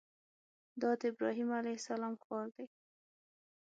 [0.81, 2.65] دا د ابراهیم علیه السلام ښار دی.